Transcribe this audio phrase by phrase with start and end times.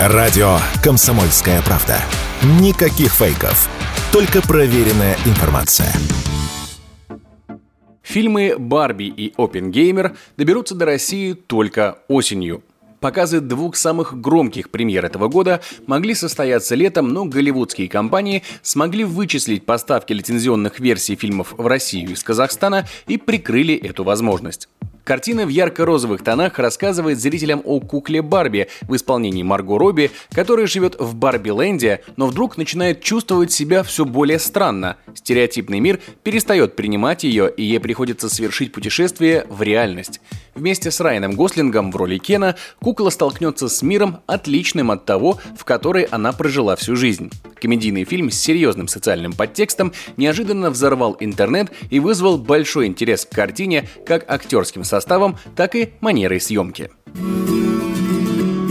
[0.00, 1.96] Радио «Комсомольская правда».
[2.60, 3.68] Никаких фейков.
[4.12, 5.92] Только проверенная информация.
[8.02, 12.62] Фильмы «Барби» и «Опенгеймер» доберутся до России только осенью.
[13.00, 19.66] Показы двух самых громких премьер этого года могли состояться летом, но голливудские компании смогли вычислить
[19.66, 24.68] поставки лицензионных версий фильмов в Россию из Казахстана и прикрыли эту возможность.
[25.08, 30.96] Картина в ярко-розовых тонах рассказывает зрителям о кукле Барби в исполнении Марго Робби, которая живет
[30.98, 34.98] в Барби-ленде, но вдруг начинает чувствовать себя все более странно.
[35.14, 40.20] Стереотипный мир перестает принимать ее, и ей приходится совершить путешествие в реальность.
[40.54, 45.64] Вместе с Райаном Гослингом в роли Кена кукла столкнется с миром, отличным от того, в
[45.64, 47.30] который она прожила всю жизнь.
[47.60, 53.88] Комедийный фильм с серьезным социальным подтекстом неожиданно взорвал интернет и вызвал большой интерес к картине
[54.04, 56.90] как актерским составом, так и манерой съемки.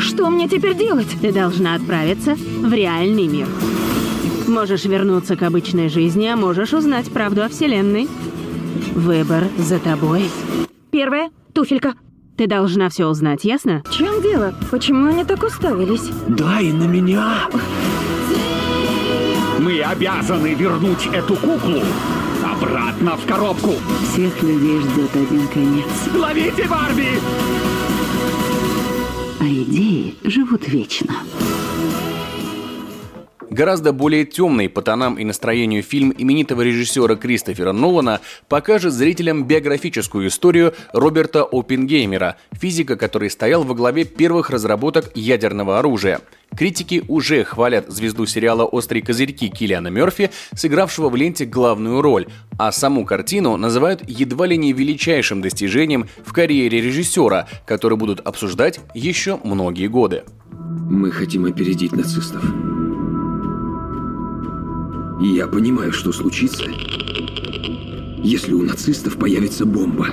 [0.00, 1.08] Что мне теперь делать?
[1.20, 3.46] Ты должна отправиться в реальный мир.
[4.46, 8.08] Можешь вернуться к обычной жизни, а можешь узнать правду о Вселенной.
[8.94, 10.24] Выбор за тобой.
[10.90, 11.94] Первое– туфелька.
[12.36, 13.82] Ты должна все узнать, ясно?
[13.86, 14.54] В чем дело?
[14.70, 16.10] Почему они так уставились?
[16.26, 17.48] Дай на меня!
[19.60, 21.82] Мы обязаны вернуть эту куклу
[22.42, 23.74] обратно в коробку.
[24.10, 25.86] Всех людей ждет один конец.
[26.14, 27.20] Ловите Барби!
[29.38, 31.14] А идеи живут вечно.
[33.50, 40.28] Гораздо более темный по тонам и настроению фильм именитого режиссера Кристофера Нолана покажет зрителям биографическую
[40.28, 46.20] историю Роберта Оппенгеймера, физика, который стоял во главе первых разработок ядерного оружия.
[46.56, 52.70] Критики уже хвалят звезду сериала «Острые козырьки» Киллиана Мерфи, сыгравшего в ленте главную роль, а
[52.70, 59.40] саму картину называют едва ли не величайшим достижением в карьере режиссера, который будут обсуждать еще
[59.42, 60.22] многие годы.
[60.50, 62.44] Мы хотим опередить нацистов.
[65.20, 66.64] И я понимаю, что случится,
[68.22, 70.08] если у нацистов появится бомба.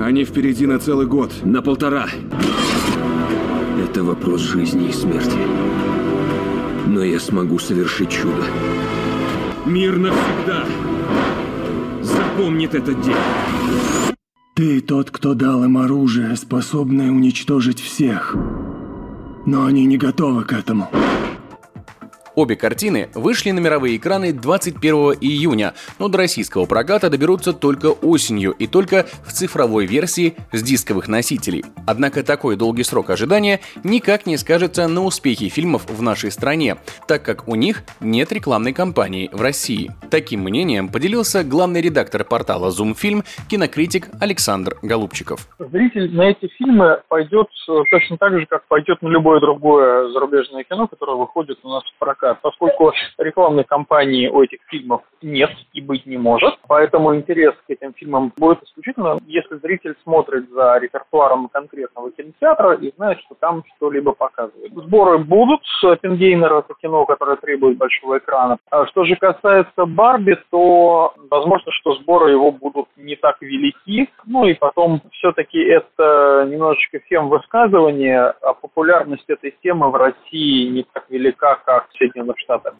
[0.00, 1.32] Они впереди на целый год.
[1.44, 2.08] На полтора.
[3.82, 5.38] Это вопрос жизни и смерти.
[6.86, 8.44] Но я смогу совершить чудо.
[9.66, 10.64] Мир навсегда
[12.02, 13.14] запомнит этот день.
[14.54, 18.36] Ты тот, кто дал им оружие, способное уничтожить всех.
[19.46, 20.88] Но они не готовы к этому.
[22.34, 28.52] Обе картины вышли на мировые экраны 21 июня, но до российского проката доберутся только осенью
[28.52, 31.64] и только в цифровой версии с дисковых носителей.
[31.86, 37.22] Однако такой долгий срок ожидания никак не скажется на успехе фильмов в нашей стране, так
[37.22, 39.92] как у них нет рекламной кампании в России.
[40.10, 42.94] Таким мнением поделился главный редактор портала Zoom
[43.48, 45.46] кинокритик Александр Голубчиков.
[45.58, 50.64] Зритель на эти фильмы пойдет э, точно так же, как пойдет на любое другое зарубежное
[50.64, 55.50] кино, которое выходит у нас в прокат прокат, поскольку рекламной кампании у этих фильмов нет
[55.72, 56.54] и быть не может.
[56.66, 62.92] Поэтому интерес к этим фильмам будет исключительно, если зритель смотрит за репертуаром конкретного кинотеатра и
[62.96, 64.72] знает, что там что-либо показывают.
[64.74, 65.60] Сборы будут.
[66.02, 68.58] Пингеймер– это кино, которое требует большого экрана.
[68.70, 74.08] А что же касается Барби, то возможно, что сборы его будут не так велики.
[74.26, 80.84] Ну и потом все-таки это немножечко всем высказывание, а популярность этой темы в России не
[80.92, 82.74] так велика, как в Соединенных Штатах.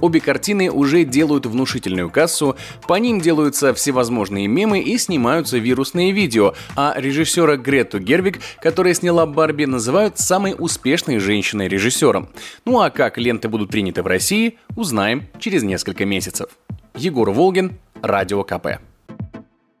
[0.00, 2.56] Обе картины уже делают внушительную кассу,
[2.88, 9.26] по ним делаются всевозможные мемы и снимаются вирусные видео, а режиссера Грету Гервик, которая сняла
[9.26, 12.30] Барби, называют самой успешной женщиной-режиссером.
[12.64, 16.48] Ну а как ленты будут приняты в России, узнаем через несколько месяцев.
[16.94, 18.80] Егор Волгин, Радио КП.